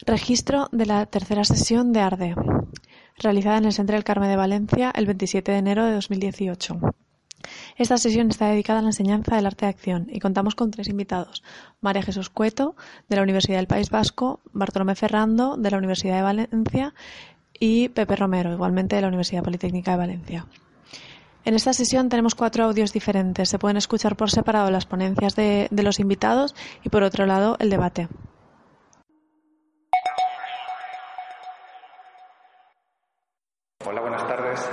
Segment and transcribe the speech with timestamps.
[0.00, 2.34] Registro de la tercera sesión de Arde,
[3.16, 6.80] realizada en el Centro del Carmen de Valencia el 27 de enero de 2018.
[7.76, 10.88] Esta sesión está dedicada a la enseñanza del arte de acción y contamos con tres
[10.88, 11.44] invitados.
[11.80, 12.74] María Jesús Cueto,
[13.08, 16.92] de la Universidad del País Vasco, Bartolomé Ferrando, de la Universidad de Valencia
[17.60, 20.46] y Pepe Romero, igualmente de la Universidad Politécnica de Valencia.
[21.44, 23.48] En esta sesión tenemos cuatro audios diferentes.
[23.48, 27.56] Se pueden escuchar por separado las ponencias de, de los invitados y por otro lado
[27.60, 28.08] el debate.
[33.86, 34.70] Hola, buenas tardes.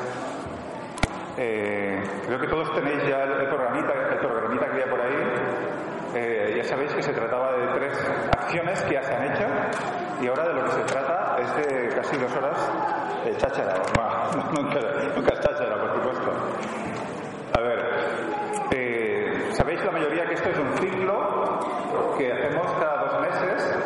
[1.38, 5.16] Eh, creo que todos tenéis ya el programita, el programita que había por ahí.
[6.16, 9.46] Eh, ya sabéis que se trataba de tres acciones que ya se han hecho
[10.22, 12.72] y ahora de lo que se trata es de casi dos horas
[13.26, 13.74] de cháchara.
[13.98, 14.80] No, nunca,
[15.14, 16.32] nunca es cháchara, por supuesto.
[17.58, 17.86] A ver,
[18.72, 21.60] eh, sabéis la mayoría que esto es un ciclo
[22.18, 23.78] que hacemos cada dos meses.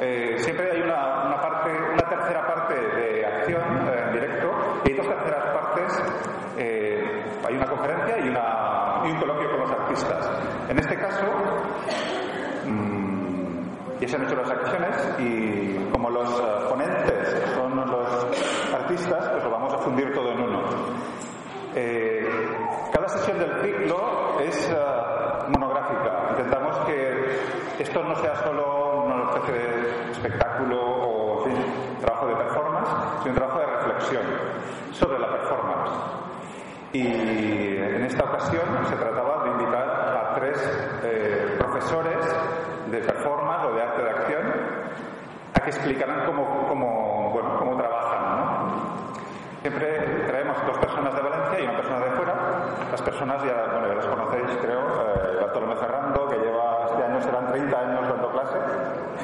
[0.00, 4.38] Eh, siempre hay una, una, parte, una tercera parte de acción eh, en directo
[4.88, 6.02] y dos terceras partes.
[6.56, 10.30] Eh, hay una conferencia y, un coloquio con los artistas.
[10.68, 11.24] En este caso,
[12.66, 18.26] mmm, ya se han hecho las acciones y como los uh, ponentes son los
[18.74, 20.62] artistas, pues lo vamos a fundir todo en uno.
[21.74, 22.28] Eh,
[22.92, 24.72] cada sesión del ciclo es
[25.48, 26.28] monográfica.
[26.30, 27.38] Intentamos que
[27.78, 32.90] esto no sea solo una especie de espectáculo o en trabajo de performance,
[33.22, 33.67] sino un trabajo de
[34.92, 35.92] sobre la performance.
[36.92, 40.56] Y en esta ocasión se trataba de invitar a tres
[41.04, 42.16] eh, profesores
[42.90, 44.42] de performance o de arte de acción
[45.54, 48.20] a que explicaran cómo, cómo, bueno, cómo trabajan.
[48.36, 49.08] ¿no?
[49.60, 52.34] Siempre traemos dos personas de Valencia y una persona de fuera.
[52.90, 54.80] Las personas ya, bueno, ya las conocéis, creo.
[54.80, 58.58] Eh, Bartolomé Ferrando, que lleva este año serán 30 años dando clase.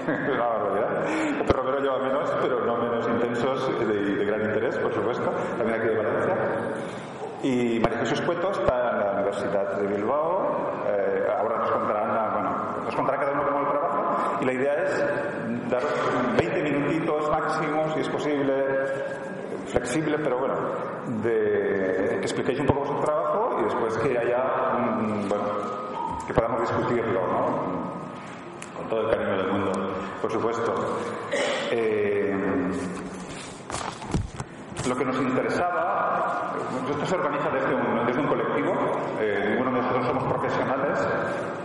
[0.13, 1.05] es una barbaridad.
[1.39, 5.89] Pepe Romero lleva menos, pero no intensos de, de gran interés, por supuesto, también aquí
[5.89, 6.37] de Valencia.
[7.45, 10.83] Y María Jesús Cueto está en la Universidad de Bilbao.
[10.89, 12.51] Eh, ahora nos contarán, bueno,
[12.87, 14.39] nos contará cada uno cómo lo trabaja.
[14.41, 15.05] Y la idea es
[15.69, 15.93] daros
[16.39, 18.65] 20 minutitos máximo, si es posible,
[19.67, 20.55] flexible, pero bueno,
[21.23, 24.43] de que expliquéis un poco vuestro trabajo y después que haya,
[26.27, 27.75] que podamos discutirlo, ¿no?
[28.75, 29.73] Con todo el cariño del mundo,
[30.23, 30.75] por supuesto.
[31.71, 32.14] Eh,
[34.89, 36.53] lo que nos interesaba,
[36.91, 37.75] esto se organiza desde
[38.21, 38.73] un, colectivo,
[39.21, 41.09] eh, ninguno de nosotros somos profesionales,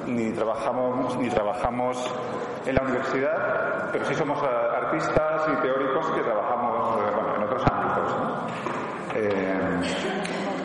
[0.05, 2.15] ni trabajamos, ni trabajamos
[2.65, 8.15] en la universidad, pero sí somos artistas y teóricos que trabajamos eh, en otros ámbitos.
[9.15, 9.79] Eh,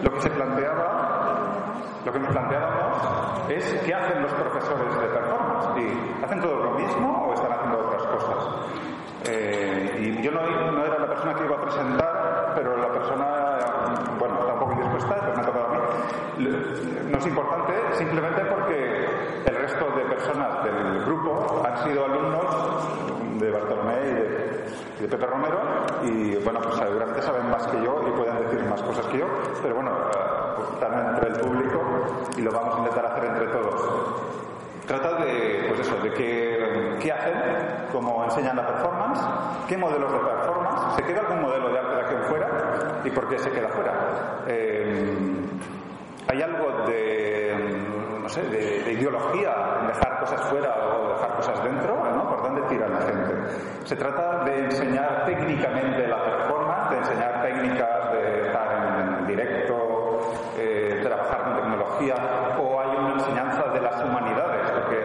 [0.03, 5.69] lo que se planteaba, lo que nos planteábamos es qué hacen los profesores de performance.
[5.77, 8.49] ¿Y ¿Hacen todo lo mismo o están haciendo otras cosas?
[9.27, 13.25] Eh, y yo no, no, era la persona que iba a presentar, pero la persona,
[14.19, 15.79] bueno, está un poco indispuesta, pero me ha tocado a mí.
[17.15, 19.07] No es importante simplemente porque
[19.47, 25.61] el resto de personas del grupo han sido alumnos de Bartolomé y de, Pepe Romero
[26.03, 29.27] y, bueno, pues seguramente saben más que yo y pueden decir más cosas que yo,
[29.63, 29.93] pero bueno,
[30.73, 31.81] están entre el público
[32.37, 34.25] y lo vamos a intentar hacer entre todos.
[34.85, 37.37] Trata de, pues eso, de qué, qué hacen,
[37.93, 39.21] cómo enseñan la performance,
[39.69, 42.49] qué modelos de performance, ¿se queda algún modelo de arte de acción fuera
[43.05, 43.93] y por qué se queda fuera?
[44.49, 45.24] Eh,
[46.29, 47.55] ¿Hay algo de,
[48.23, 49.55] no sé, de, de, ideología
[49.87, 51.97] dejar cosas fuera o dejar cosas dentro?
[51.97, 52.29] ¿no?
[52.29, 53.35] ¿Por dónde tira la gente?
[53.85, 60.21] Se trata de enseñar técnicamente la performance, de enseñar técnicas de estar en, en directo,
[60.57, 62.15] eh, trabajar con tecnología,
[62.59, 64.99] o hay una enseñanza de las humanidades, porque,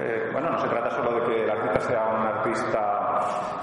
[0.00, 2.98] eh, bueno, no se trata solo de que el artista sea un artista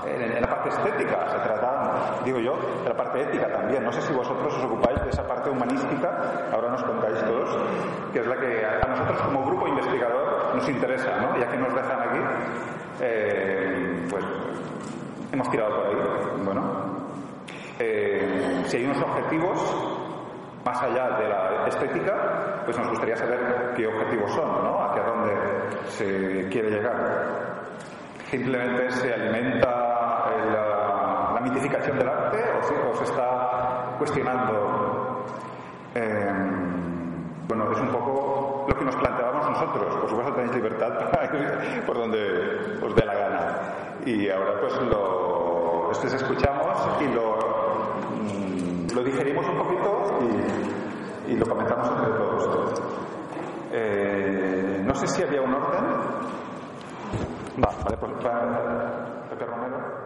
[0.05, 3.83] en, en, la parte estética, se trata, digo yo, de la parte ética también.
[3.83, 7.57] No sé si vosotros os ocupáis de esa parte humanística, ahora nos contáis todos,
[8.13, 11.37] que es la que a nosotros como grupo investigador nos interesa, ¿no?
[11.37, 12.19] Ya que nos dejan aquí,
[13.01, 14.25] eh, pues
[15.31, 15.95] hemos tirado por ahí.
[16.43, 16.61] Bueno,
[17.77, 20.07] eh, si hay unos objetivos
[20.65, 24.83] más allá de la estética, pues nos gustaría saber qué objetivos son, ¿no?
[24.85, 25.33] Hacia dónde
[25.87, 26.95] se quiere llegar.
[28.31, 29.69] Simplemente se alimenta
[30.51, 35.23] la, mitificación del arte o, si, o se está cuestionando.
[35.93, 36.33] Eh,
[37.47, 38.44] bueno, es un poco
[38.85, 39.95] nos planteábamos nosotros.
[39.95, 43.61] Por supuesto tenéis libertad para ir por donde os dé la gana.
[44.05, 47.37] Y ahora pues lo este escuchamos y lo,
[48.93, 50.19] lo digerimos un poquito
[51.27, 52.81] y, lo comentamos entre todos.
[53.71, 55.85] Eh, no sé si había un orden.
[57.63, 60.04] Va, vale, pues va, Pepe Romero.